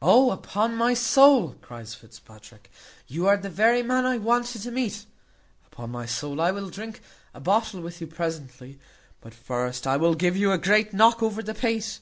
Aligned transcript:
"O! 0.00 0.30
upon 0.30 0.76
my 0.76 0.94
soul," 0.94 1.56
cries 1.60 1.94
Fitzpatrick, 1.94 2.70
"you 3.06 3.26
are 3.26 3.36
the 3.36 3.50
very 3.50 3.82
man 3.82 4.06
I 4.06 4.16
wanted 4.16 4.62
to 4.62 4.70
meet. 4.70 5.04
Upon 5.66 5.90
my 5.90 6.06
soul 6.06 6.40
I 6.40 6.52
will 6.52 6.70
drink 6.70 7.02
a 7.34 7.40
bottle 7.40 7.82
with 7.82 8.00
you 8.00 8.06
presently; 8.06 8.78
but 9.20 9.34
first 9.34 9.86
I 9.86 9.98
will 9.98 10.14
give 10.14 10.38
you 10.38 10.52
a 10.52 10.56
great 10.56 10.94
knock 10.94 11.22
over 11.22 11.42
the 11.42 11.52
pate. 11.52 12.00